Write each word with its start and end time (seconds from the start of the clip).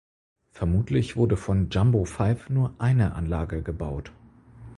Vermutlich 0.49 1.15
wurde 1.15 1.37
von 1.37 1.69
"Jumbo 1.69 2.05
V" 2.05 2.35
nur 2.49 2.73
eine 2.79 3.13
Anlage 3.13 3.61
gebaut. 3.61 4.11